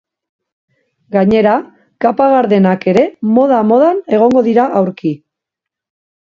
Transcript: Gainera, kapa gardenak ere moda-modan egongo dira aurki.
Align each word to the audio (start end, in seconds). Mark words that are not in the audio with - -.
Gainera, 1.15 1.51
kapa 2.05 2.27
gardenak 2.31 2.87
ere 2.95 3.03
moda-modan 3.37 4.01
egongo 4.19 4.45
dira 4.49 4.65
aurki. 4.81 5.13